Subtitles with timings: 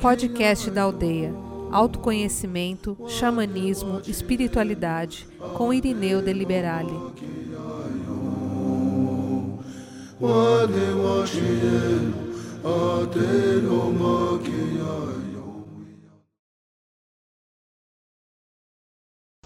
[0.00, 1.34] Podcast da Aldeia.
[1.70, 6.92] Autoconhecimento, xamanismo, espiritualidade, com Irineu de Liberale.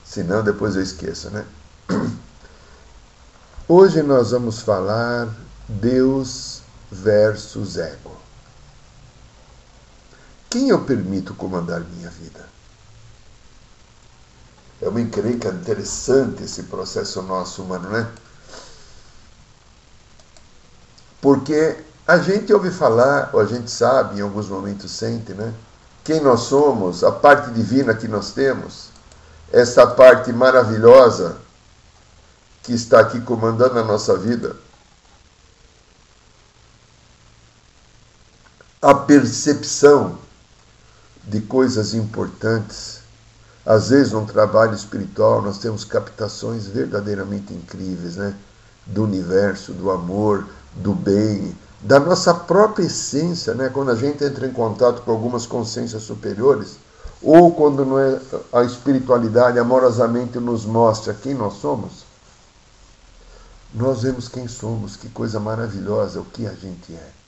[0.05, 1.47] Senão depois eu esqueço, né?
[3.67, 5.35] Hoje nós vamos falar
[5.67, 6.52] Deus
[6.93, 8.15] versus ego.
[10.51, 12.47] Quem eu permito comandar minha vida?
[14.83, 18.07] É uma encrenca interessante esse processo nosso humano, né?
[21.23, 25.55] Porque a gente ouve falar, ou a gente sabe, em alguns momentos sente, né?
[26.05, 28.89] Quem nós somos, a parte divina que nós temos,
[29.51, 31.39] essa parte maravilhosa
[32.63, 34.57] que está aqui comandando a nossa vida.
[38.83, 40.19] A percepção
[41.23, 42.99] de coisas importantes.
[43.65, 48.35] Às vezes, no trabalho espiritual, nós temos captações verdadeiramente incríveis, né?
[48.85, 53.69] Do universo, do amor, do bem, da nossa própria essência, né?
[53.69, 56.77] Quando a gente entra em contato com algumas consciências superiores,
[57.23, 58.21] ou quando é
[58.53, 62.05] a espiritualidade amorosamente nos mostra quem nós somos,
[63.73, 67.22] nós vemos quem somos, que coisa maravilhosa o que a gente é.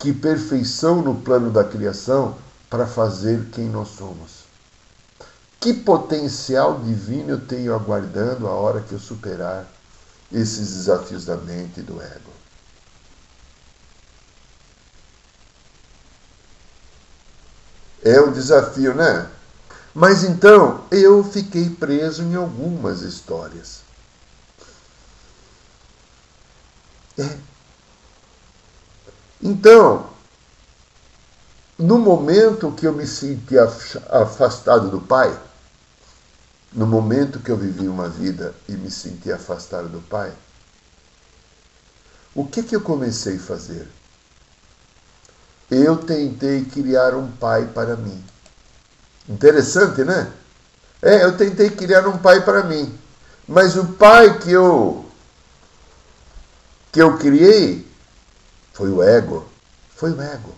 [0.00, 2.38] Que perfeição no plano da criação
[2.70, 4.44] para fazer quem nós somos.
[5.60, 9.70] Que potencial divino eu tenho aguardando a hora que eu superar
[10.32, 12.30] esses desafios da mente e do ego.
[18.02, 19.30] É o desafio, né?
[19.94, 23.80] Mas então eu fiquei preso em algumas histórias.
[27.18, 27.49] É.
[29.42, 30.10] Então,
[31.78, 33.56] no momento que eu me senti
[34.10, 35.36] afastado do Pai,
[36.72, 40.32] no momento que eu vivi uma vida e me senti afastado do Pai,
[42.34, 43.88] o que, que eu comecei a fazer?
[45.70, 48.24] Eu tentei criar um pai para mim.
[49.28, 50.32] Interessante, né?
[51.02, 52.96] É, eu tentei criar um pai para mim.
[53.48, 55.04] Mas o pai que eu
[56.92, 57.89] que eu criei
[58.80, 59.44] foi o ego.
[59.94, 60.54] Foi o ego.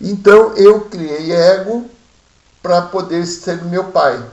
[0.00, 1.88] Então eu criei ego
[2.60, 4.28] para poder ser meu pai.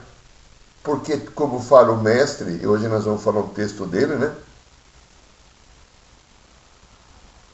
[0.82, 4.34] Porque, como fala o mestre, e hoje nós vamos falar um texto dele, né?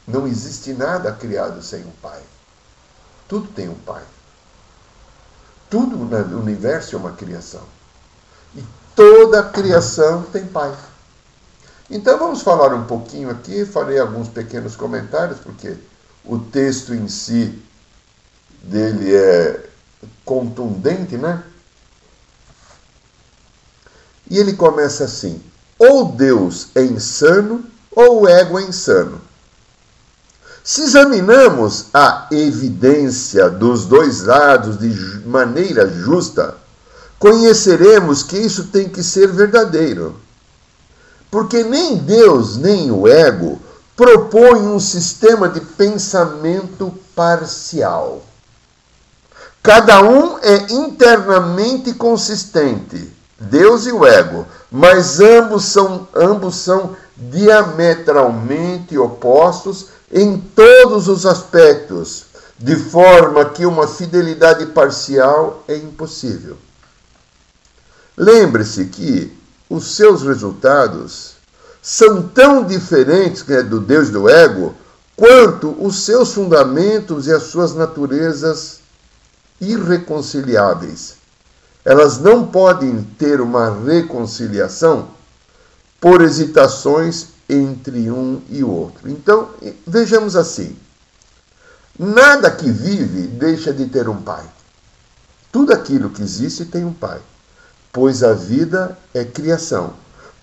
[0.06, 2.22] Não existe nada criado sem um pai.
[3.28, 4.02] Tudo tem um pai.
[5.68, 7.62] Tudo no universo é uma criação.
[8.54, 8.64] E
[8.96, 10.74] toda criação tem pai.
[11.94, 15.76] Então vamos falar um pouquinho aqui, farei alguns pequenos comentários, porque
[16.24, 17.62] o texto em si
[18.62, 19.66] dele é
[20.24, 21.42] contundente, né?
[24.30, 25.42] E ele começa assim:
[25.78, 29.20] ou Deus é insano, ou o ego é insano.
[30.64, 34.88] Se examinamos a evidência dos dois lados de
[35.26, 36.56] maneira justa,
[37.18, 40.18] conheceremos que isso tem que ser verdadeiro.
[41.32, 43.58] Porque nem Deus nem o ego
[43.96, 48.22] propõem um sistema de pensamento parcial.
[49.62, 53.10] Cada um é internamente consistente,
[53.40, 62.26] Deus e o ego, mas ambos são, ambos são diametralmente opostos em todos os aspectos,
[62.58, 66.58] de forma que uma fidelidade parcial é impossível.
[68.18, 69.40] Lembre-se que
[69.72, 71.32] os seus resultados
[71.80, 74.74] são tão diferentes né, do Deus do ego
[75.16, 78.80] quanto os seus fundamentos e as suas naturezas
[79.58, 81.14] irreconciliáveis.
[81.84, 85.08] Elas não podem ter uma reconciliação
[85.98, 89.10] por hesitações entre um e outro.
[89.10, 89.48] Então,
[89.86, 90.76] vejamos assim:
[91.98, 94.44] nada que vive deixa de ter um pai.
[95.50, 97.20] Tudo aquilo que existe tem um pai,
[97.92, 99.94] pois a vida é criação.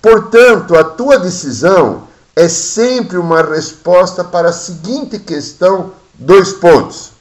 [0.02, 7.12] Portanto, a tua decisão é sempre uma resposta para a seguinte questão: dois pontos.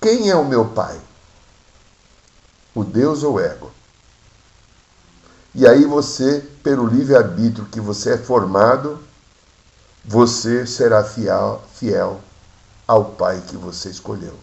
[0.00, 0.98] Quem é o meu pai?
[2.74, 3.70] O Deus ou o ego?
[5.54, 9.00] E aí você, pelo livre-arbítrio que você é formado,
[10.04, 12.20] você será fiel, fiel
[12.86, 14.38] ao pai que você escolheu.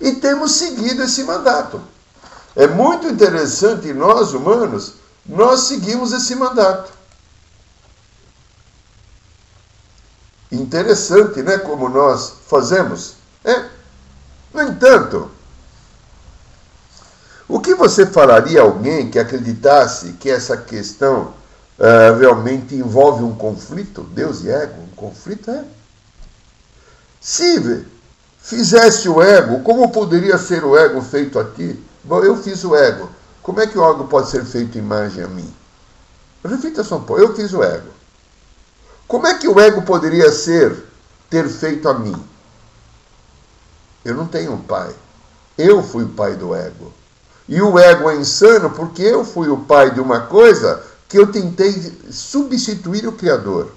[0.00, 1.80] E temos seguido esse mandato.
[2.56, 4.94] É muito interessante, nós humanos,
[5.26, 6.90] nós seguimos esse mandato.
[10.50, 11.58] Interessante, né?
[11.58, 13.16] Como nós fazemos.
[13.44, 13.66] É.
[14.54, 15.30] No entanto,
[17.46, 21.34] o que você falaria a alguém que acreditasse que essa questão
[21.78, 24.02] uh, realmente envolve um conflito?
[24.02, 24.80] Deus e ego?
[24.80, 25.62] Um conflito é.
[27.20, 27.84] Se
[28.38, 31.78] fizesse o ego, como poderia ser o ego feito a ti?
[32.06, 33.10] Bom, eu fiz o ego.
[33.42, 35.52] Como é que o ego pode ser feito imagem a mim?
[36.44, 37.20] Reflita só um pouco.
[37.20, 37.90] Eu fiz o ego.
[39.08, 40.84] Como é que o ego poderia ser,
[41.28, 42.14] ter feito a mim?
[44.04, 44.94] Eu não tenho um pai.
[45.58, 46.92] Eu fui o pai do ego.
[47.48, 51.30] E o ego é insano porque eu fui o pai de uma coisa que eu
[51.30, 51.72] tentei
[52.10, 53.72] substituir o Criador.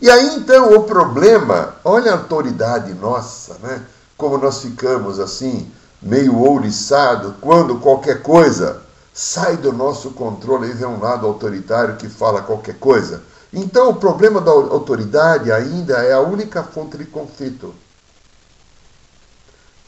[0.00, 3.84] E aí então o problema, olha a autoridade nossa, né?
[4.16, 5.70] Como nós ficamos assim,
[6.02, 8.82] meio ouriçado, quando qualquer coisa
[9.12, 13.22] sai do nosso controle e vem um lado autoritário que fala qualquer coisa.
[13.52, 17.74] Então o problema da autoridade ainda é a única fonte de conflito.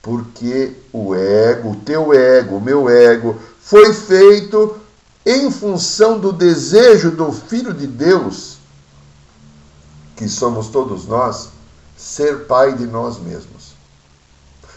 [0.03, 4.77] Porque o ego, o teu ego, o meu ego, foi feito
[5.25, 8.59] em função do desejo do Filho de Deus,
[10.17, 11.51] que somos todos nós,
[11.97, 13.62] ser pai de nós mesmos.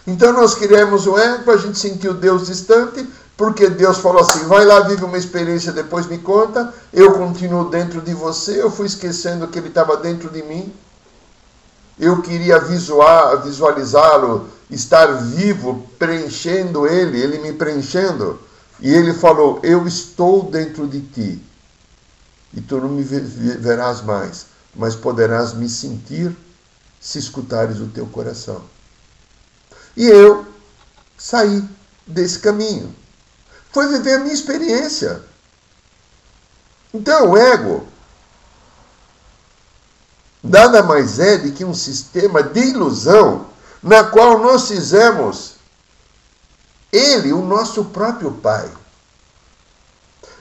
[0.07, 4.63] Então nós queremos o ego, a gente sentiu Deus distante, porque Deus falou assim: vai
[4.65, 6.73] lá, vive uma experiência, depois me conta.
[6.93, 8.61] Eu continuo dentro de você.
[8.61, 10.71] Eu fui esquecendo que ele estava dentro de mim.
[11.97, 18.39] Eu queria visualizá-lo, estar vivo, preenchendo ele, ele me preenchendo.
[18.79, 21.41] E ele falou: Eu estou dentro de ti.
[22.53, 26.35] E tu não me verás mais, mas poderás me sentir
[27.01, 28.61] se escutares o teu coração.
[29.95, 30.45] E eu
[31.18, 31.63] saí
[32.06, 32.94] desse caminho
[33.75, 35.21] foi viver a minha experiência.
[36.94, 37.86] Então, o ego
[40.42, 43.47] nada mais é do que um sistema de ilusão
[43.83, 45.56] na qual nós fizemos
[46.89, 48.71] ele o nosso próprio pai.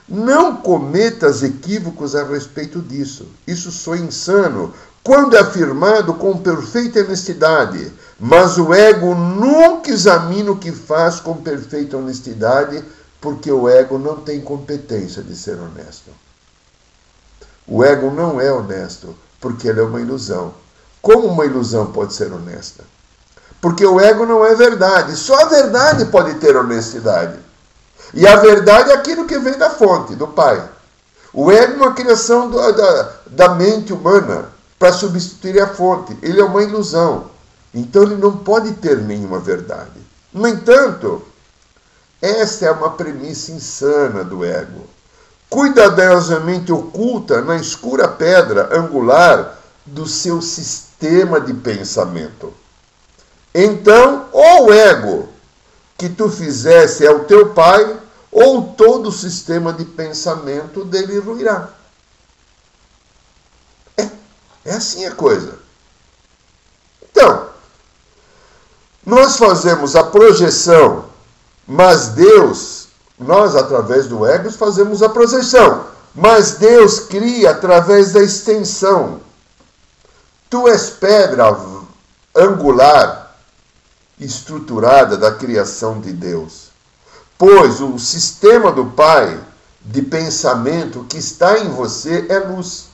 [0.07, 3.27] Não cometas equívocos a respeito disso.
[3.47, 4.73] Isso sou insano
[5.03, 7.91] quando é afirmado com perfeita honestidade.
[8.19, 12.83] Mas o ego nunca examina o que faz com perfeita honestidade,
[13.19, 16.11] porque o ego não tem competência de ser honesto.
[17.67, 20.53] O ego não é honesto, porque ele é uma ilusão.
[21.01, 22.83] Como uma ilusão pode ser honesta?
[23.59, 25.15] Porque o ego não é verdade.
[25.15, 27.44] Só a verdade pode ter honestidade.
[28.15, 30.69] E a verdade é aquilo que vem da fonte, do Pai.
[31.33, 34.45] O ego é uma criação da, da, da mente humana
[34.79, 36.17] para substituir a fonte.
[36.21, 37.29] Ele é uma ilusão.
[37.73, 39.99] Então ele não pode ter nenhuma verdade.
[40.33, 41.21] No entanto,
[42.21, 44.87] esta é uma premissa insana do ego,
[45.49, 52.53] cuidadosamente oculta na escura pedra angular do seu sistema de pensamento.
[53.53, 55.29] Então, ou o ego
[55.97, 57.97] que tu fizesse é o teu pai,
[58.35, 61.69] ou todo o sistema de pensamento dele ruirá.
[63.97, 64.09] É,
[64.65, 65.59] é assim a coisa.
[67.01, 67.49] Então,
[69.05, 71.05] nós fazemos a projeção
[71.67, 72.87] mas Deus,
[73.17, 79.19] nós através do ego fazemos a projeção, mas Deus cria através da extensão.
[80.49, 81.57] Tu és pedra
[82.35, 83.35] angular,
[84.19, 86.64] estruturada da criação de Deus.
[87.37, 89.39] Pois o sistema do Pai
[89.81, 92.85] de pensamento que está em você é luz.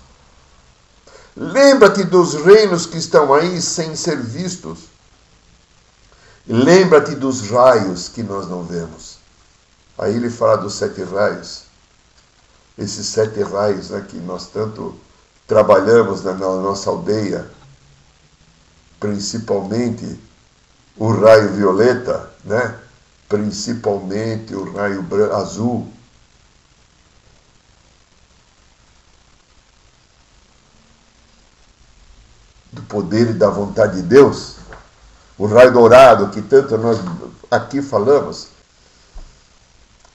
[1.35, 4.91] Lembra-te dos reinos que estão aí sem ser vistos
[6.47, 9.17] Lembra-te dos raios que nós não vemos.
[9.97, 11.63] Aí ele fala dos sete raios.
[12.77, 14.95] Esses sete raios né, que nós tanto
[15.47, 17.49] trabalhamos na, nossa aldeia,
[18.99, 20.19] principalmente
[20.97, 22.79] o raio violeta, né?
[23.31, 25.87] Principalmente o raio azul.
[32.73, 34.55] Do poder e da vontade de Deus
[35.37, 36.99] o raio dourado que tanto nós
[37.49, 38.49] aqui falamos.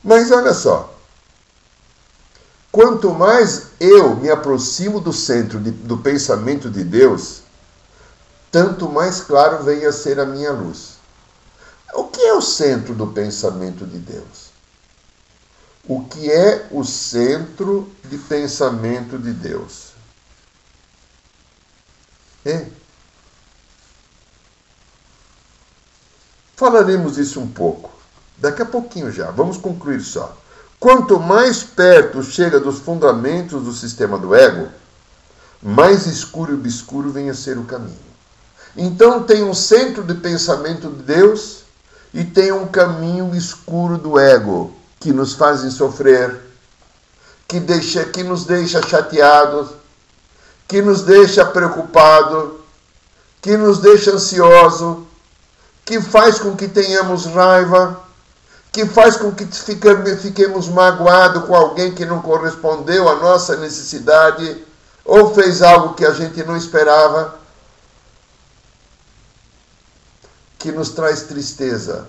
[0.04, 0.94] Mas olha só,
[2.70, 7.40] quanto mais eu me aproximo do centro de, do pensamento de Deus,
[8.52, 10.95] tanto mais claro vem a ser a minha luz.
[11.94, 14.50] O que é o centro do pensamento de Deus?
[15.88, 19.92] O que é o centro de pensamento de Deus?
[22.44, 22.66] É
[26.56, 27.90] Falaremos isso um pouco.
[28.38, 29.30] Daqui a pouquinho já.
[29.30, 30.36] Vamos concluir só.
[30.80, 34.68] Quanto mais perto chega dos fundamentos do sistema do ego,
[35.62, 37.96] mais escuro e obscuro venha a ser o caminho.
[38.74, 41.65] Então tem um centro de pensamento de Deus
[42.16, 46.40] e tem um caminho escuro do ego que nos fazem sofrer,
[47.46, 49.68] que, deixa, que nos deixa chateados,
[50.66, 52.58] que nos deixa preocupado,
[53.42, 55.06] que nos deixa ansioso,
[55.84, 58.00] que faz com que tenhamos raiva,
[58.72, 59.44] que faz com que
[60.16, 64.64] fiquemos magoados com alguém que não correspondeu à nossa necessidade
[65.04, 67.38] ou fez algo que a gente não esperava,
[70.66, 72.08] que nos traz tristeza.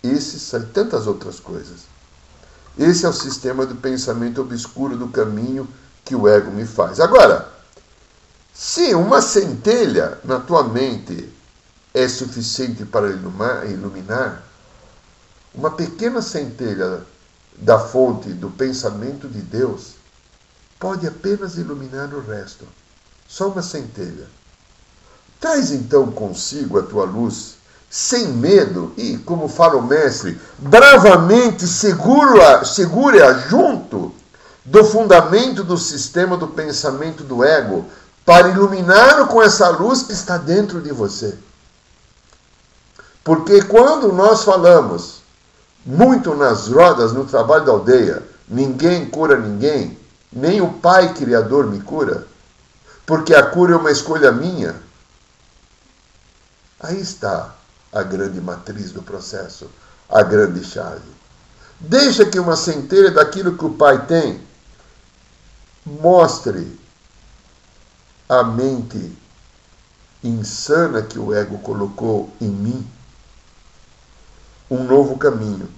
[0.00, 1.80] Esses e tantas outras coisas.
[2.78, 5.66] Esse é o sistema do pensamento obscuro do caminho
[6.04, 7.00] que o ego me faz.
[7.00, 7.52] Agora,
[8.54, 11.28] se uma centelha na tua mente
[11.92, 13.10] é suficiente para
[13.66, 14.44] iluminar,
[15.52, 17.04] uma pequena centelha
[17.56, 19.94] da fonte do pensamento de Deus
[20.78, 22.64] pode apenas iluminar o resto.
[23.26, 24.37] Só uma centelha.
[25.40, 27.54] Traz então consigo a tua luz,
[27.88, 34.12] sem medo, e, como fala o mestre, bravamente segura-a segura junto
[34.64, 37.86] do fundamento do sistema do pensamento do ego,
[38.24, 41.34] para iluminar com essa luz que está dentro de você.
[43.24, 45.22] Porque quando nós falamos
[45.86, 49.98] muito nas rodas, no trabalho da aldeia, ninguém cura ninguém,
[50.30, 52.26] nem o Pai Criador me cura,
[53.06, 54.87] porque a cura é uma escolha minha.
[56.80, 57.54] Aí está
[57.92, 59.70] a grande matriz do processo,
[60.08, 61.10] a grande chave.
[61.80, 64.40] Deixa que uma centelha daquilo que o Pai tem
[65.84, 66.78] mostre
[68.28, 69.16] a mente
[70.22, 72.90] insana que o ego colocou em mim
[74.70, 75.68] um novo caminho.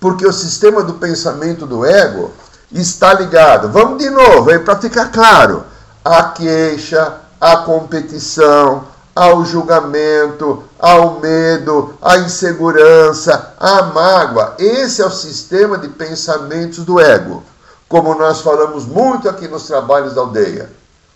[0.00, 2.32] Porque o sistema do pensamento do ego
[2.72, 5.64] está ligado, vamos de novo, aí para ficar claro,
[6.04, 14.54] à queixa, à competição, ao julgamento, ao medo, à insegurança, à mágoa.
[14.58, 17.42] Esse é o sistema de pensamentos do ego.
[17.88, 20.70] Como nós falamos muito aqui nos trabalhos da aldeia,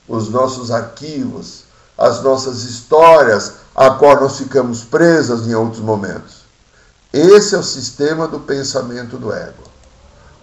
[0.09, 1.65] os nossos arquivos,
[1.97, 6.45] as nossas histórias, a qual nós ficamos presas em outros momentos.
[7.13, 9.63] Esse é o sistema do pensamento do ego.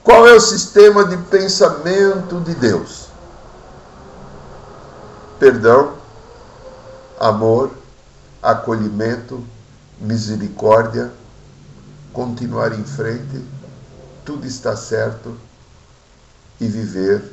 [0.04, 3.08] Qual é o sistema de pensamento de Deus?
[5.38, 6.01] Perdão,
[7.22, 7.72] amor,
[8.42, 9.46] acolhimento,
[10.00, 11.14] misericórdia,
[12.12, 13.46] continuar em frente,
[14.26, 15.38] tudo está certo
[16.60, 17.24] e viver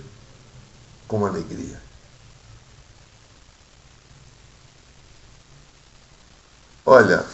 [1.08, 1.80] com alegria.
[6.84, 7.24] Olha,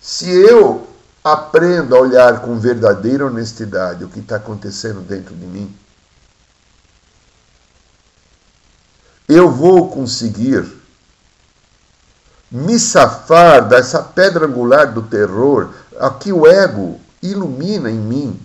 [0.00, 0.88] se eu
[1.22, 5.74] aprendo a olhar com verdadeira honestidade o que está acontecendo dentro de mim,
[9.28, 10.66] eu vou conseguir
[12.50, 18.40] me safar dessa pedra angular do terror, a que o ego ilumina em mim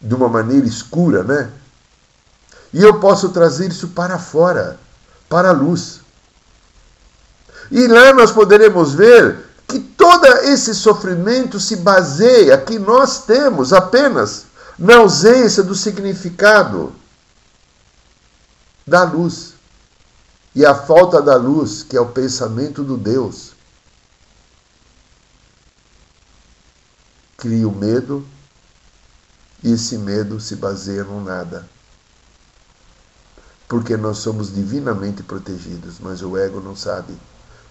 [0.00, 1.50] de uma maneira escura, né?
[2.72, 4.78] E eu posso trazer isso para fora,
[5.28, 6.00] para a luz.
[7.70, 14.44] E lá nós poderemos ver que todo esse sofrimento se baseia, que nós temos apenas
[14.78, 16.92] na ausência do significado
[18.86, 19.54] da luz.
[20.54, 23.52] E a falta da luz, que é o pensamento do Deus,
[27.36, 28.26] cria o medo,
[29.62, 31.68] e esse medo se baseia no nada.
[33.68, 37.14] Porque nós somos divinamente protegidos, mas o ego não sabe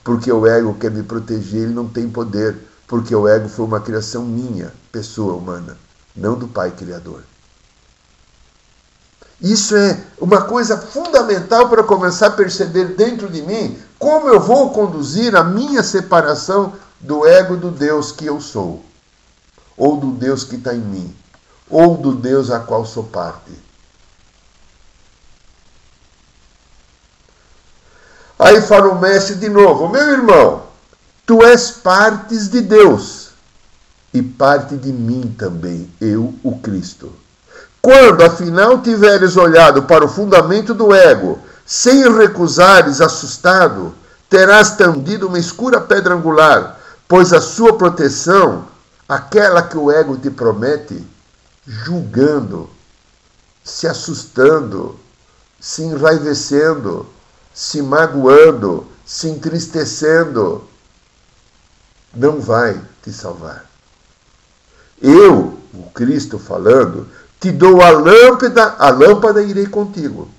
[0.05, 2.55] porque o ego quer me proteger, ele não tem poder,
[2.87, 5.75] porque o ego foi uma criação minha, pessoa humana,
[6.15, 7.23] não do Pai Criador.
[9.45, 14.71] Isso é uma coisa fundamental para começar a perceber dentro de mim como eu vou
[14.71, 18.83] conduzir a minha separação do ego do Deus que eu sou,
[19.77, 21.15] ou do Deus que está em mim,
[21.69, 23.51] ou do Deus a qual sou parte.
[28.39, 30.63] Aí fala o mestre de novo: Meu irmão,
[31.23, 33.29] tu és partes de Deus
[34.11, 37.13] e parte de mim também, eu, o Cristo.
[37.85, 43.93] Quando afinal tiveres olhado para o fundamento do ego, sem recusares assustado,
[44.27, 48.65] terás tendido uma escura pedra angular, pois a sua proteção,
[49.07, 51.05] aquela que o ego te promete,
[51.63, 52.67] julgando,
[53.63, 54.99] se assustando,
[55.59, 57.05] se enraivecendo,
[57.53, 60.67] se magoando, se entristecendo,
[62.15, 63.63] não vai te salvar.
[64.99, 67.07] Eu o Cristo falando,
[67.39, 70.29] te dou a lâmpada, a lâmpada irei contigo.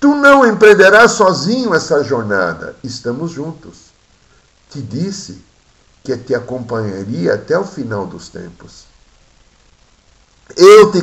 [0.00, 3.92] Tu não empreenderás sozinho essa jornada, estamos juntos.
[4.70, 5.40] Te disse
[6.02, 8.84] que te acompanharia até o final dos tempos.
[10.56, 11.00] Eu te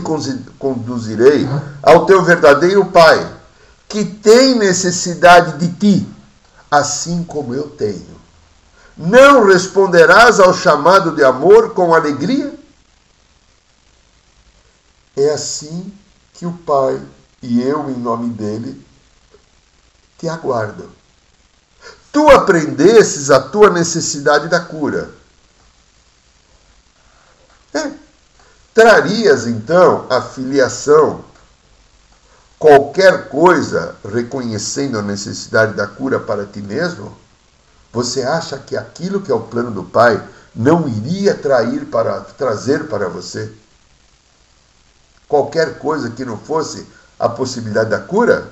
[0.60, 1.48] conduzirei
[1.82, 3.26] ao teu verdadeiro Pai,
[3.88, 6.08] que tem necessidade de ti,
[6.70, 8.20] assim como eu tenho.
[8.98, 12.59] Não responderás ao chamado de amor com alegria?
[15.20, 15.94] É assim
[16.34, 16.98] que o Pai
[17.44, 18.86] e eu, em nome dele,
[20.18, 20.88] te aguardam.
[22.10, 25.10] Tu aprendesses a tua necessidade da cura.
[27.74, 27.92] É.
[28.74, 31.26] Trarias então a filiação,
[32.58, 37.18] qualquer coisa reconhecendo a necessidade da cura para ti mesmo?
[37.92, 42.88] Você acha que aquilo que é o plano do Pai não iria trair para, trazer
[42.88, 43.54] para você
[45.30, 46.86] qualquer coisa que não fosse
[47.18, 48.52] a possibilidade da cura?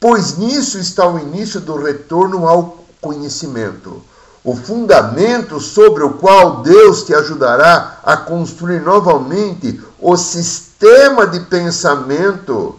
[0.00, 4.02] Pois nisso está o início do retorno ao conhecimento,
[4.42, 12.76] o fundamento sobre o qual Deus te ajudará a construir novamente o sistema de pensamento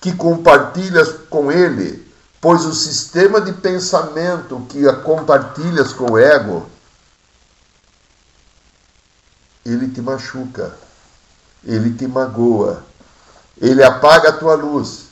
[0.00, 2.04] que compartilhas com Ele
[2.44, 6.68] pois o sistema de pensamento que compartilhas com o ego,
[9.64, 10.76] ele te machuca,
[11.66, 12.82] ele te magoa,
[13.60, 15.04] ele apaga a tua luz,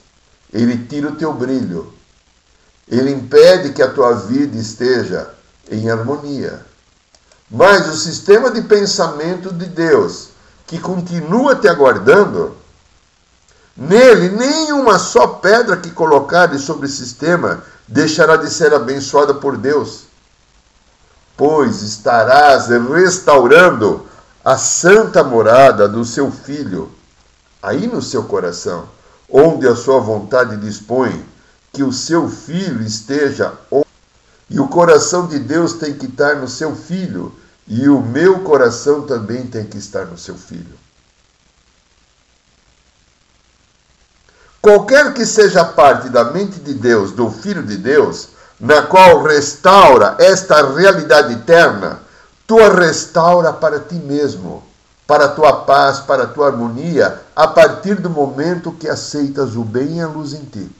[0.52, 1.92] ele tira o teu brilho,
[2.88, 5.30] ele impede que a tua vida esteja
[5.70, 6.64] em harmonia.
[7.50, 10.28] Mas o sistema de pensamento de Deus,
[10.66, 12.56] que continua te aguardando,
[13.76, 20.02] Nele, nenhuma só pedra que colocares sobre o sistema deixará de ser abençoada por Deus,
[21.36, 24.06] pois estarás restaurando
[24.44, 26.90] a santa morada do seu filho,
[27.62, 28.88] aí no seu coração,
[29.30, 31.24] onde a sua vontade dispõe
[31.72, 33.52] que o seu filho esteja.
[34.50, 37.34] E o coração de Deus tem que estar no seu filho,
[37.66, 40.82] e o meu coração também tem que estar no seu filho.
[44.60, 48.28] Qualquer que seja parte da mente de Deus, do Filho de Deus,
[48.60, 52.01] na qual restaura esta realidade eterna,
[52.52, 54.62] tu a restaura para ti mesmo,
[55.06, 59.64] para a tua paz, para a tua harmonia, a partir do momento que aceitas o
[59.64, 60.70] bem e a luz em ti.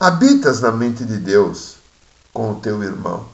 [0.00, 1.74] Habitas na mente de Deus
[2.32, 3.26] com o teu irmão.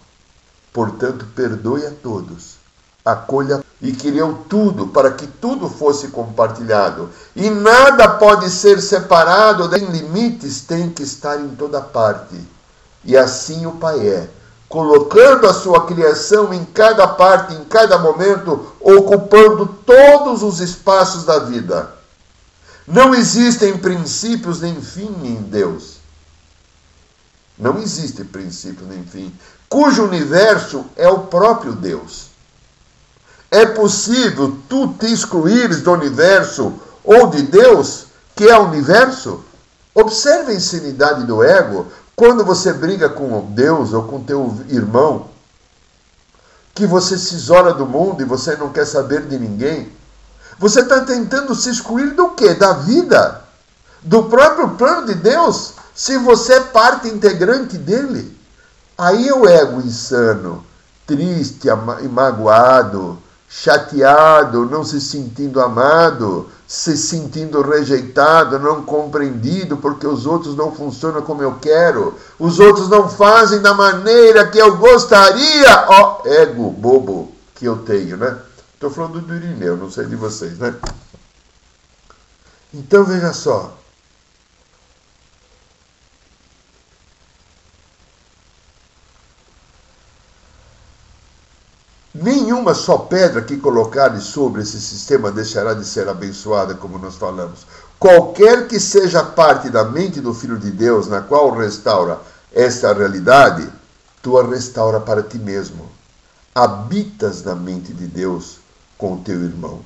[0.72, 2.58] Portanto, perdoe a todos
[3.04, 7.08] acolha e criou tudo para que tudo fosse compartilhado.
[7.36, 12.36] E nada pode ser separado, tem limites, tem que estar em toda parte.
[13.04, 14.28] E assim o Pai é,
[14.70, 21.40] colocando a sua criação em cada parte, em cada momento, ocupando todos os espaços da
[21.40, 21.92] vida.
[22.86, 25.96] Não existem princípios nem fim em Deus.
[27.58, 29.34] Não existe princípio nem fim,
[29.68, 32.26] cujo universo é o próprio Deus.
[33.50, 38.06] É possível tu te excluires do universo ou de Deus,
[38.36, 39.42] que é o universo?
[39.92, 41.88] Observe a insanidade do ego
[42.20, 45.28] quando você briga com Deus ou com teu irmão,
[46.74, 49.90] que você se isola do mundo e você não quer saber de ninguém.
[50.58, 52.52] Você está tentando se excluir do que?
[52.52, 53.42] Da vida?
[54.02, 55.72] Do próprio plano de Deus?
[55.94, 58.38] Se você é parte integrante dele.
[58.98, 60.62] Aí é o ego insano,
[61.06, 61.68] triste
[62.02, 63.16] e magoado,
[63.52, 71.20] chateado, não se sentindo amado, se sentindo rejeitado, não compreendido, porque os outros não funcionam
[71.22, 75.86] como eu quero, os outros não fazem da maneira que eu gostaria.
[75.88, 78.38] Ó, oh, ego bobo que eu tenho, né?
[78.72, 80.72] Estou falando do Irineu, não sei de vocês, né?
[82.72, 83.76] Então veja só,
[92.20, 97.60] Nenhuma só pedra que colocares sobre esse sistema deixará de ser abençoada, como nós falamos.
[97.98, 102.20] Qualquer que seja parte da mente do Filho de Deus, na qual restaura
[102.52, 103.66] esta realidade,
[104.20, 105.88] tu a restaura para ti mesmo.
[106.54, 108.58] Habitas na mente de Deus
[108.98, 109.80] com o teu irmão.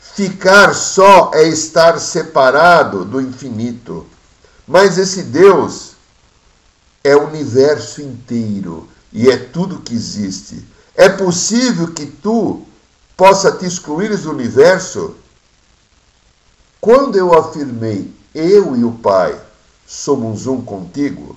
[0.00, 4.04] Ficar só é estar separado do infinito.
[4.66, 5.92] Mas esse Deus
[7.04, 10.66] é o universo inteiro e é tudo que existe.
[10.98, 12.62] É possível que tu
[13.16, 15.14] possa te excluires do universo?
[16.80, 19.40] Quando eu afirmei eu e o Pai
[19.86, 21.36] somos um contigo,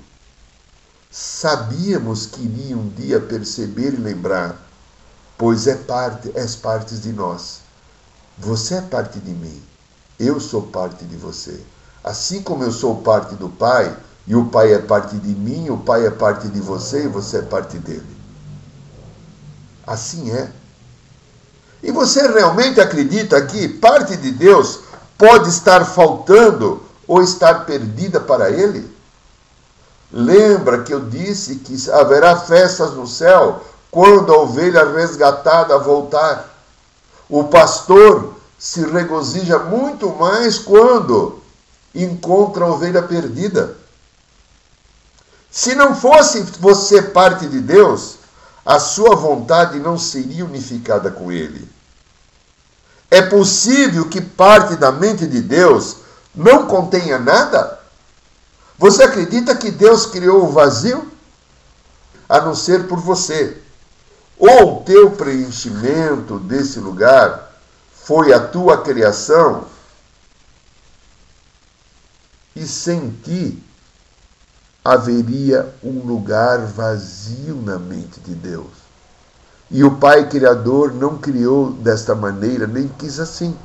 [1.12, 4.60] sabíamos que iria um dia perceber e lembrar,
[5.38, 7.60] pois é parte, és parte de nós.
[8.40, 9.62] Você é parte de mim,
[10.20, 11.64] eu sou parte de você.
[12.04, 13.96] Assim como eu sou parte do Pai,
[14.26, 17.38] e o Pai é parte de mim, o Pai é parte de você e você
[17.38, 18.21] é parte dele.
[19.92, 20.50] Assim é.
[21.84, 24.80] E você realmente acredita que parte de Deus
[25.18, 28.90] pode estar faltando ou estar perdida para ele?
[30.10, 36.50] Lembra que eu disse que haverá festas no céu quando a ovelha resgatada voltar.
[37.28, 41.42] O pastor se regozija muito mais quando
[41.94, 43.76] encontra a ovelha perdida.
[45.50, 48.21] Se não fosse você parte de Deus,
[48.66, 51.68] a sua vontade não seria unificada com Ele.
[53.10, 55.98] É possível que parte da mente de Deus
[56.34, 57.80] não contenha nada?
[58.78, 61.12] Você acredita que Deus criou o vazio?
[62.30, 63.58] A não ser por você.
[64.38, 67.52] Ou o teu preenchimento desse lugar
[67.94, 69.66] foi a tua criação
[72.56, 73.62] e sem ti
[74.84, 78.82] haveria um lugar vazio na mente de Deus.
[79.70, 83.56] E o Pai Criador não criou desta maneira, nem quis assim.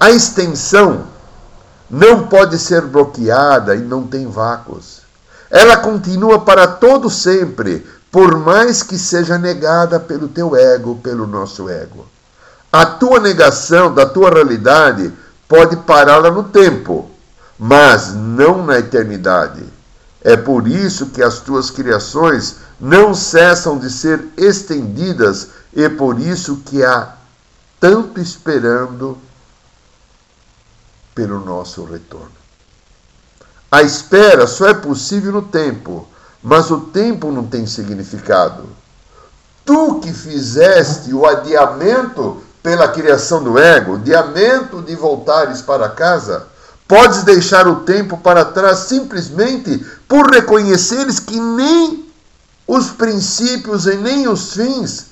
[0.00, 1.04] A extensão
[1.90, 5.00] não pode ser bloqueada e não tem vácuos.
[5.50, 11.68] Ela continua para todo sempre, por mais que seja negada pelo teu ego, pelo nosso
[11.68, 12.06] ego.
[12.70, 15.12] A tua negação da tua realidade
[15.48, 17.10] pode pará-la no tempo,
[17.58, 19.77] mas não na eternidade.
[20.28, 26.56] É por isso que as tuas criações não cessam de ser estendidas e por isso
[26.66, 27.14] que há
[27.80, 29.16] tanto esperando
[31.14, 32.36] pelo nosso retorno.
[33.70, 36.06] A espera só é possível no tempo,
[36.42, 38.68] mas o tempo não tem significado.
[39.64, 46.48] Tu que fizeste o adiamento pela criação do ego, o adiamento de voltares para casa,
[46.88, 52.10] podes deixar o tempo para trás simplesmente por reconheceres que nem
[52.66, 55.08] os princípios e nem os fins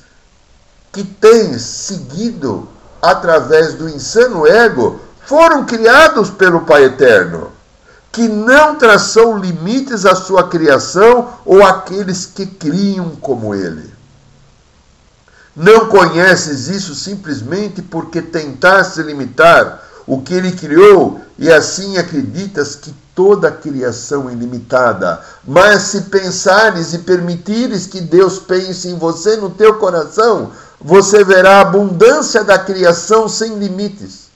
[0.90, 2.66] que tens seguido
[3.02, 7.52] através do insano ego foram criados pelo Pai Eterno,
[8.10, 13.92] que não traçou limites à sua criação ou àqueles que criam como ele.
[15.54, 22.95] Não conheces isso simplesmente porque tentaste limitar o que ele criou e assim acreditas que
[23.14, 25.21] toda a criação é ilimitada.
[25.47, 31.59] Mas se pensares e permitires que Deus pense em você no teu coração, você verá
[31.59, 34.27] a abundância da criação sem limites.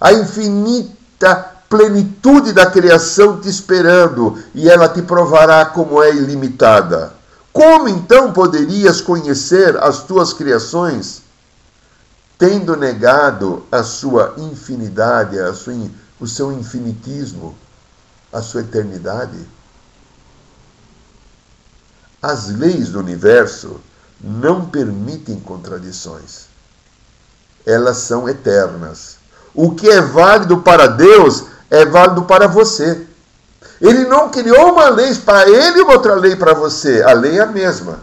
[0.00, 7.12] A infinita plenitude da criação te esperando e ela te provará como é ilimitada.
[7.52, 11.22] Como então poderias conhecer as tuas criações
[12.38, 15.74] tendo negado a sua infinidade, a sua,
[16.20, 17.56] o seu infinitismo,
[18.32, 19.38] a sua eternidade?
[22.20, 23.80] As leis do universo
[24.20, 26.46] não permitem contradições.
[27.64, 29.16] Elas são eternas.
[29.54, 33.06] O que é válido para Deus é válido para você.
[33.80, 37.02] Ele não criou uma lei para ele e outra lei para você.
[37.02, 38.00] A lei é a mesma.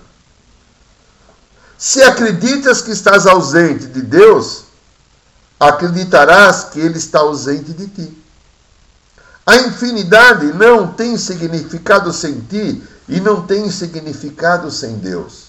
[1.85, 4.63] Se acreditas que estás ausente de Deus,
[5.59, 8.23] acreditarás que Ele está ausente de ti.
[9.45, 15.47] A infinidade não tem significado sem ti e não tem significado sem Deus.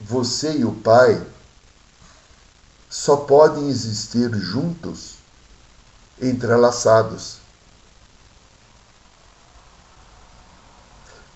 [0.00, 1.24] Você e o Pai
[2.88, 5.14] só podem existir juntos,
[6.20, 7.36] entrelaçados.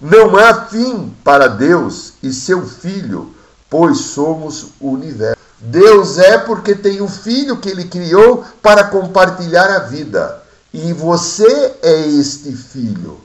[0.00, 3.34] Não há fim para Deus e seu Filho,
[3.70, 5.42] pois somos o universo.
[5.60, 10.42] Deus é porque tem o Filho que ele criou para compartilhar a vida.
[10.72, 13.20] E você é este Filho,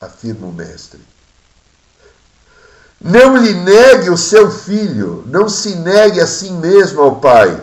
[0.00, 1.00] afirma o Mestre.
[3.00, 7.58] Não lhe negue o seu filho, não se negue a si mesmo ao Pai,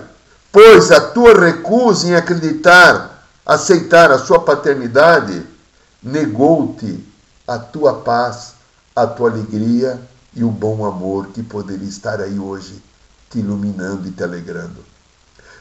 [0.52, 5.46] pois a tua recusa em acreditar, aceitar a sua paternidade,
[6.02, 7.07] negou-te
[7.48, 8.54] a tua paz,
[8.94, 10.02] a tua alegria
[10.36, 12.84] e o bom amor que poderia estar aí hoje
[13.30, 14.86] te iluminando e te alegrando.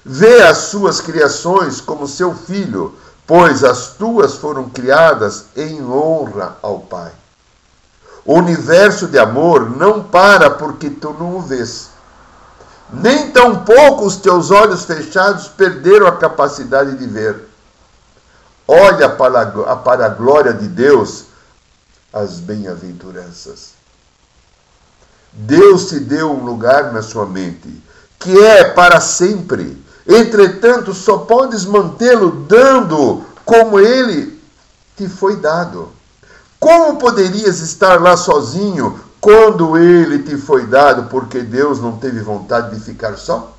[0.05, 2.95] Vê as suas criações como seu filho,
[3.27, 7.13] pois as tuas foram criadas em honra ao Pai.
[8.25, 11.91] O universo de amor não para porque tu não o vês.
[12.93, 17.49] Nem tampouco os teus olhos fechados perderam a capacidade de ver.
[18.67, 21.27] Olha para a, glória de Deus
[22.17, 23.73] as bem-aventuranças.
[25.33, 27.83] Deus te deu um lugar na sua mente,
[28.19, 29.85] que é para sempre.
[30.07, 34.41] Entretanto, só podes mantê-lo dando como ele
[34.97, 35.91] te foi dado.
[36.59, 42.75] Como poderias estar lá sozinho quando ele te foi dado, porque Deus não teve vontade
[42.75, 43.53] de ficar só?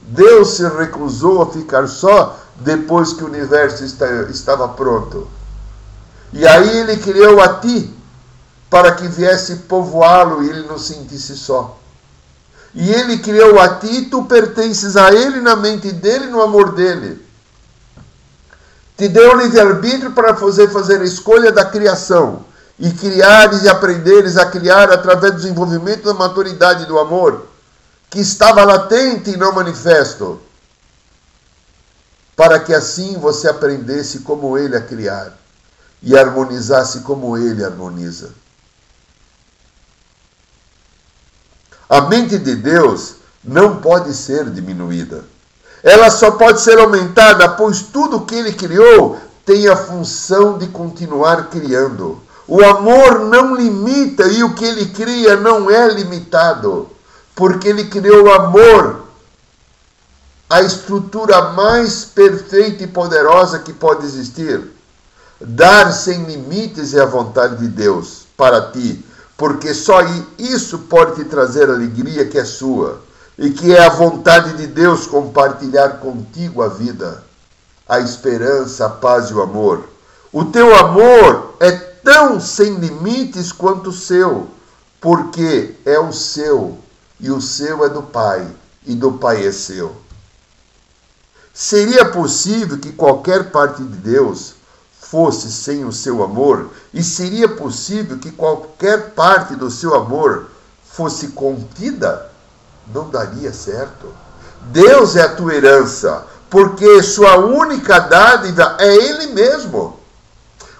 [0.00, 5.39] Deus se recusou a ficar só depois que o universo estava pronto.
[6.32, 7.92] E aí ele criou a ti
[8.68, 11.76] para que viesse povoá-lo e ele não sentisse só.
[12.72, 16.72] E ele criou a ti e tu pertences a ele na mente dele, no amor
[16.72, 17.26] dele.
[18.96, 22.44] Te deu livre-arbítrio para fazer, fazer a escolha da criação
[22.78, 27.46] e criares e aprenderes a criar através do desenvolvimento da maturidade do amor,
[28.08, 30.40] que estava latente e não manifesto,
[32.36, 35.40] para que assim você aprendesse como ele a criar
[36.02, 38.30] e harmonizasse como ele harmoniza.
[41.88, 45.24] A mente de Deus não pode ser diminuída.
[45.82, 51.48] Ela só pode ser aumentada, pois tudo que ele criou tem a função de continuar
[51.48, 52.22] criando.
[52.46, 56.88] O amor não limita e o que ele cria não é limitado,
[57.34, 59.06] porque ele criou o amor,
[60.48, 64.79] a estrutura mais perfeita e poderosa que pode existir.
[65.40, 69.04] Dar sem limites é a vontade de Deus para ti
[69.40, 70.00] porque só
[70.38, 73.00] isso pode te trazer alegria que é sua
[73.38, 77.24] e que é a vontade de Deus compartilhar contigo a vida,
[77.88, 79.88] a esperança, a paz e o amor.
[80.30, 84.46] O teu amor é tão sem limites quanto o seu,
[85.00, 86.76] porque é o seu
[87.18, 88.46] e o seu é do Pai
[88.84, 89.96] e do Pai é seu.
[91.54, 94.52] Seria possível que qualquer parte de Deus
[95.10, 100.46] fosse sem o seu amor, e seria possível que qualquer parte do seu amor
[100.84, 102.30] fosse contida?
[102.94, 104.14] Não daria certo.
[104.66, 109.98] Deus é a tua herança, porque sua única dádiva é Ele mesmo.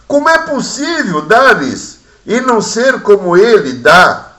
[0.06, 4.32] Como é possível dar-lhes e não ser como Ele dá,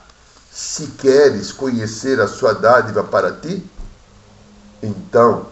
[0.50, 3.62] se queres conhecer a sua dádiva para ti?
[4.82, 5.51] Então,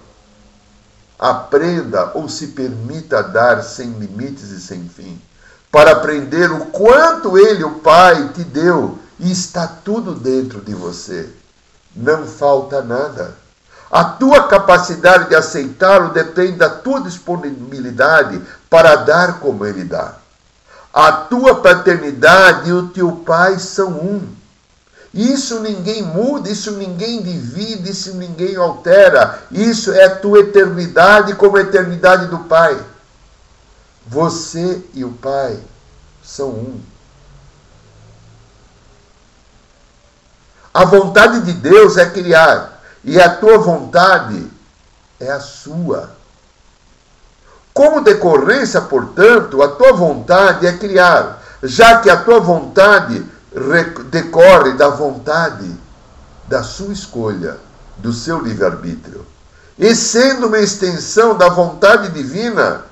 [1.20, 5.20] aprenda ou se permita dar sem limites e sem fim,
[5.70, 11.28] para aprender o quanto Ele, o Pai, te deu e está tudo dentro de você.
[11.94, 13.34] Não falta nada.
[13.90, 20.14] A tua capacidade de aceitá-lo depende da tua disponibilidade para dar como Ele dá.
[20.92, 24.39] A tua paternidade e o teu Pai são um.
[25.12, 29.42] Isso ninguém muda, isso ninguém divide, isso ninguém altera.
[29.50, 32.78] Isso é a tua eternidade como a eternidade do Pai.
[34.06, 35.58] Você e o Pai
[36.22, 36.80] são um.
[40.72, 44.46] A vontade de Deus é criar, e a tua vontade
[45.18, 46.10] é a sua.
[47.74, 53.24] Como decorrência, portanto, a tua vontade é criar, já que a tua vontade
[54.10, 55.70] decorre da vontade,
[56.48, 57.56] da sua escolha,
[57.98, 59.26] do seu livre-arbítrio.
[59.78, 62.84] E sendo uma extensão da vontade divina,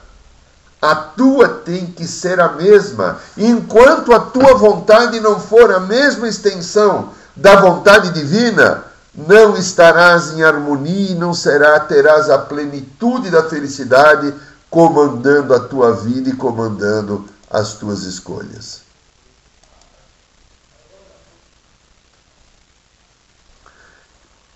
[0.80, 3.18] a tua tem que ser a mesma.
[3.36, 10.42] Enquanto a tua vontade não for a mesma extensão da vontade divina, não estarás em
[10.42, 14.32] harmonia e não será, terás a plenitude da felicidade
[14.70, 18.87] comandando a tua vida e comandando as tuas escolhas.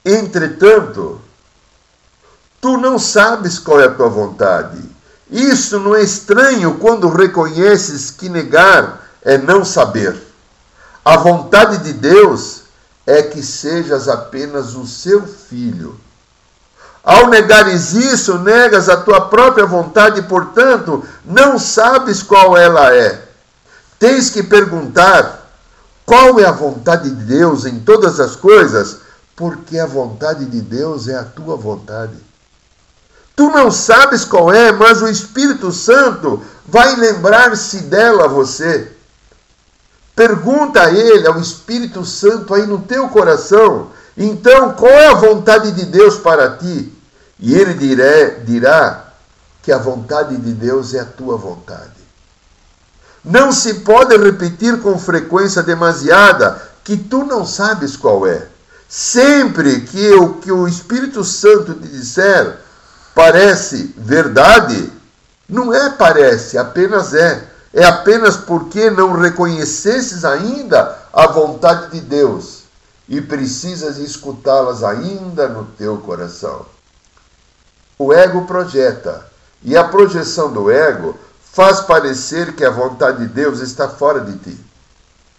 [0.04, 1.20] Entretanto,
[2.60, 4.78] tu não sabes qual é a tua vontade.
[5.30, 10.20] Isso não é estranho quando reconheces que negar é não saber.
[11.04, 12.62] A vontade de Deus
[13.06, 15.98] é que sejas apenas o seu filho.
[17.02, 23.20] Ao negares isso, negas a tua própria vontade e, portanto, não sabes qual ela é.
[23.98, 25.50] Tens que perguntar
[26.06, 28.98] qual é a vontade de Deus em todas as coisas
[29.35, 32.16] porque a vontade de Deus é a tua vontade.
[33.35, 38.92] Tu não sabes qual é, mas o Espírito Santo vai lembrar-se dela a você.
[40.14, 45.73] Pergunta a ele, ao Espírito Santo aí no teu coração, então qual é a vontade
[45.73, 46.92] de Deus para ti?
[47.38, 49.12] E ele dirá, dirá
[49.62, 51.90] que a vontade de Deus é a tua vontade.
[53.25, 58.51] Não se pode repetir com frequência demasiada que tu não sabes qual é.
[58.94, 62.59] Sempre que o que o Espírito Santo te disser
[63.14, 64.92] parece verdade,
[65.48, 67.42] não é parece, apenas é.
[67.72, 72.64] É apenas porque não reconhecesses ainda a vontade de Deus.
[73.09, 76.66] e precisas escutá-las ainda no teu coração.
[77.98, 79.26] O ego projeta,
[79.62, 81.18] e a projeção do ego
[81.52, 84.59] faz parecer que a vontade de Deus está fora de ti.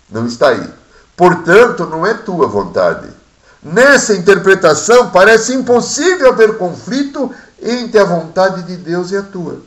[0.10, 0.70] Não está aí.
[1.16, 3.23] Portanto, não é tua vontade.
[3.64, 9.62] Nessa interpretação, parece impossível haver conflito entre a vontade de Deus e a tua.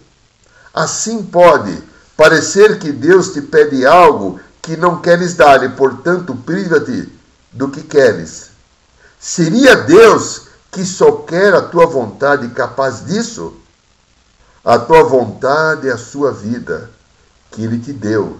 [0.74, 1.82] Assim pode
[2.16, 7.11] parecer que Deus te pede algo que não queres dar e, portanto, priva-te
[7.52, 8.50] do que queres.
[9.18, 13.54] Seria Deus que só quer a tua vontade capaz disso?
[14.62, 16.90] A tua vontade é a sua vida,
[17.50, 18.37] que Ele te deu.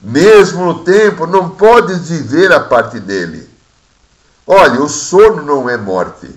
[0.00, 3.49] Mesmo no tempo, não podes viver a parte dele.
[4.52, 6.28] Olha, o sono não é morte.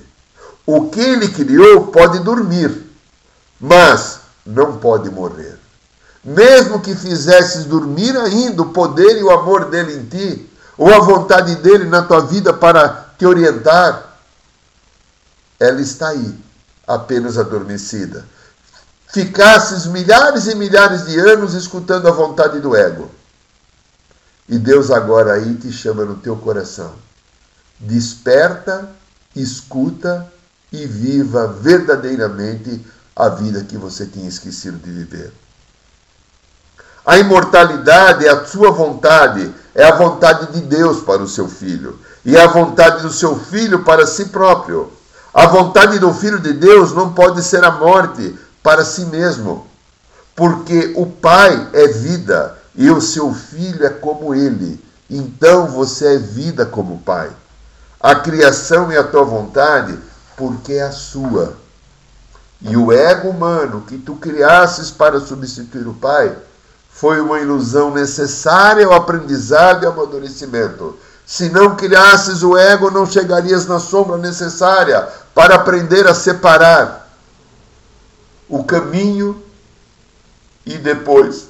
[0.67, 2.85] O que ele criou pode dormir,
[3.59, 5.57] mas não pode morrer.
[6.23, 10.47] Mesmo que fizesses dormir ainda o poder e o amor dele em ti,
[10.77, 14.19] ou a vontade dele na tua vida para te orientar,
[15.59, 16.39] ela está aí,
[16.85, 18.27] apenas adormecida.
[19.07, 23.09] Ficasses milhares e milhares de anos escutando a vontade do ego.
[24.47, 26.93] E Deus agora aí te chama no teu coração
[27.79, 28.89] desperta,
[29.35, 30.31] escuta
[30.71, 35.31] e viva verdadeiramente a vida que você tinha esquecido de viver.
[37.05, 41.99] A imortalidade é a sua vontade, é a vontade de Deus para o seu filho,
[42.23, 44.91] e é a vontade do seu filho para si próprio.
[45.33, 49.67] A vontade do filho de Deus não pode ser a morte para si mesmo,
[50.35, 54.83] porque o pai é vida e o seu filho é como ele.
[55.09, 57.29] Então você é vida como pai
[58.03, 59.97] a criação e a tua vontade,
[60.35, 61.55] porque é a sua.
[62.59, 66.35] E o ego humano que tu criasses para substituir o Pai
[66.89, 70.97] foi uma ilusão necessária ao aprendizado e ao amadurecimento.
[71.25, 77.09] Se não criasses o ego, não chegarias na sombra necessária para aprender a separar
[78.49, 79.41] o caminho
[80.65, 81.47] e depois,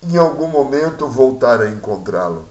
[0.00, 2.48] em algum momento, voltar a encontrá-lo.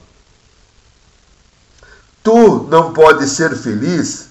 [2.25, 4.29] Tu não podes ser feliz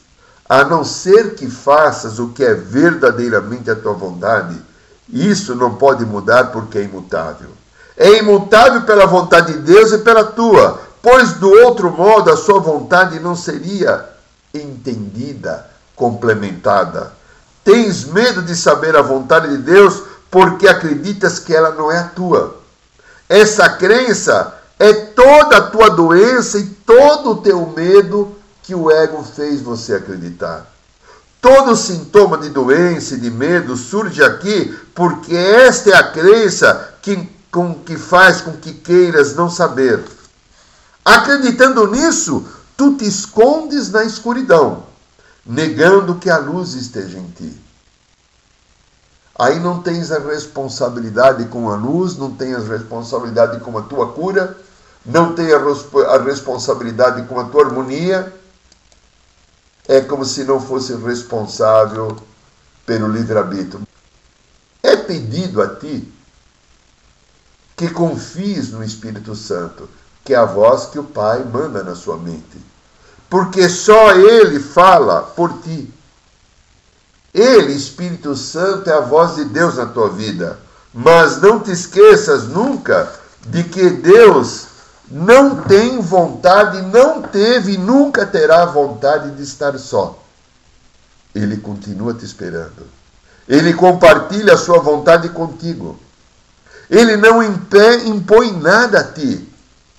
[0.48, 4.60] a não ser que faças o que é verdadeiramente a tua vontade.
[5.08, 7.50] Isso não pode mudar porque é imutável.
[7.96, 12.58] É imutável pela vontade de Deus e pela tua, pois do outro modo a sua
[12.58, 14.04] vontade não seria
[14.52, 17.12] entendida, complementada.
[17.62, 20.02] Tens medo de saber a vontade de Deus
[20.32, 22.56] porque acreditas que ela não é a tua.
[23.28, 29.22] Essa crença é toda a tua doença e todo o teu medo que o ego
[29.22, 30.66] fez você acreditar.
[31.40, 37.28] Todo sintoma de doença e de medo surge aqui porque esta é a crença que,
[37.52, 40.02] com, que faz com que queiras não saber.
[41.04, 44.84] Acreditando nisso, tu te escondes na escuridão,
[45.44, 47.64] negando que a luz esteja em ti.
[49.38, 54.12] Aí não tens a responsabilidade com a luz, não tens a responsabilidade com a tua
[54.12, 54.56] cura,
[55.04, 58.32] não tem a responsabilidade com a tua harmonia,
[59.86, 62.16] é como se não fosse responsável
[62.86, 63.86] pelo livre-arbítrio.
[64.82, 66.10] É pedido a ti
[67.76, 69.88] que confies no Espírito Santo,
[70.24, 72.58] que é a voz que o Pai manda na sua mente.
[73.28, 75.92] Porque só Ele fala por ti.
[77.32, 80.58] Ele, Espírito Santo, é a voz de Deus na tua vida.
[80.92, 83.12] Mas não te esqueças nunca
[83.46, 84.66] de que Deus
[85.10, 90.18] não tem vontade, não teve e nunca terá vontade de estar só.
[91.34, 92.86] Ele continua te esperando.
[93.46, 95.98] Ele compartilha a sua vontade contigo.
[96.88, 99.46] Ele não impõe nada a ti.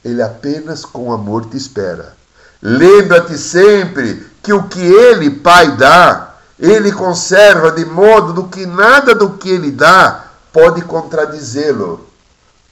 [0.03, 2.15] Ele apenas com amor te espera.
[2.61, 9.13] Lembra-te sempre que o que ele, Pai, dá, ele conserva de modo do que nada
[9.13, 12.07] do que ele dá pode contradizê-lo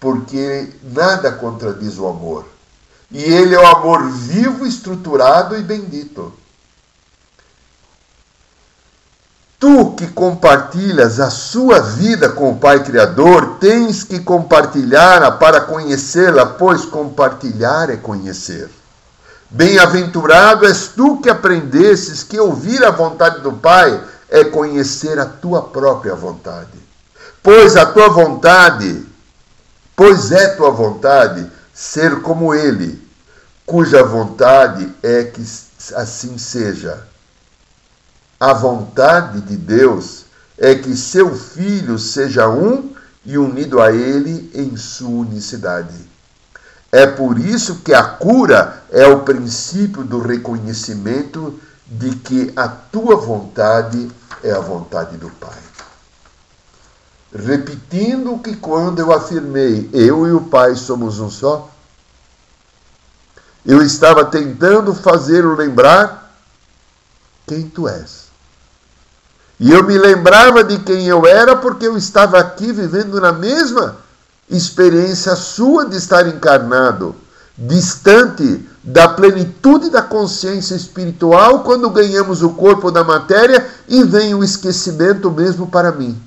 [0.03, 2.45] porque nada contradiz o amor.
[3.09, 6.33] E ele é o amor vivo, estruturado e bendito.
[9.57, 16.45] Tu que compartilhas a sua vida com o Pai Criador, tens que compartilhá-la para conhecê-la,
[16.47, 18.69] pois compartilhar é conhecer.
[19.49, 25.61] Bem-aventurado és tu que aprendesses que ouvir a vontade do Pai é conhecer a tua
[25.61, 26.77] própria vontade.
[27.41, 29.12] Pois a tua vontade
[29.95, 33.01] Pois é tua vontade ser como ele,
[33.65, 35.43] cuja vontade é que
[35.95, 37.05] assim seja.
[38.39, 40.25] A vontade de Deus
[40.57, 42.93] é que seu filho seja um
[43.25, 45.95] e unido a ele em sua unicidade.
[46.91, 53.15] É por isso que a cura é o princípio do reconhecimento de que a tua
[53.15, 54.09] vontade
[54.43, 55.72] é a vontade do Pai.
[57.33, 61.67] Repetindo que quando eu afirmei eu e o Pai somos um só,
[63.65, 66.37] eu estava tentando fazê-lo lembrar
[67.47, 68.23] quem tu és.
[69.59, 73.97] E eu me lembrava de quem eu era porque eu estava aqui vivendo na mesma
[74.49, 77.15] experiência sua de estar encarnado,
[77.57, 84.43] distante da plenitude da consciência espiritual quando ganhamos o corpo da matéria e vem o
[84.43, 86.21] esquecimento mesmo para mim.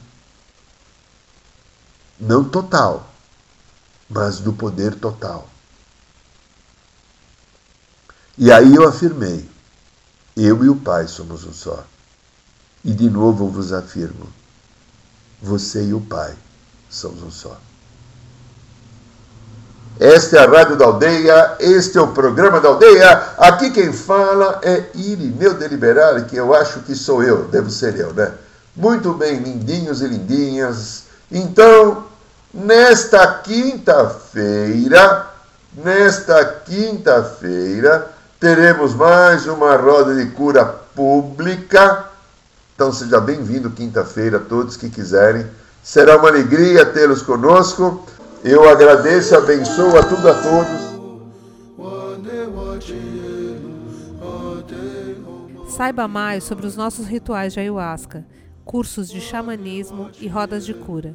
[2.18, 3.08] Não total,
[4.08, 5.48] mas do poder total.
[8.38, 9.48] E aí eu afirmei:
[10.36, 11.84] eu e o Pai somos um só.
[12.84, 14.28] E de novo eu vos afirmo:
[15.42, 16.34] você e o Pai
[16.88, 17.58] somos um só.
[19.98, 23.10] Esta é a Rádio da Aldeia, este é o programa da Aldeia.
[23.38, 28.12] Aqui quem fala é Irineu Deliberare, que eu acho que sou eu, devo ser eu,
[28.12, 28.34] né?
[28.74, 31.04] Muito bem, lindinhos e lindinhas.
[31.30, 32.05] Então,
[32.56, 35.30] nesta quinta-feira,
[35.76, 42.06] nesta quinta-feira, teremos mais uma roda de cura pública.
[42.74, 45.46] Então, seja bem-vindo quinta-feira, todos que quiserem.
[45.82, 48.06] Será uma alegria tê-los conosco.
[48.42, 50.96] Eu agradeço abençoo a tudo a todos.
[55.68, 58.24] Saiba mais sobre os nossos rituais de ayahuasca,
[58.64, 61.14] cursos de xamanismo e rodas de cura.